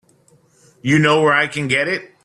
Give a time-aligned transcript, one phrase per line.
[0.81, 2.09] You know where I can get it?